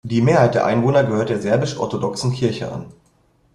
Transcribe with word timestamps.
Die 0.03 0.23
Mehrheit 0.23 0.55
der 0.55 0.65
Einwohner 0.65 1.03
gehört 1.03 1.29
der 1.29 1.39
Serbisch-orthodoxen 1.39 2.31
Kirche 2.33 2.71
an. 2.71 2.87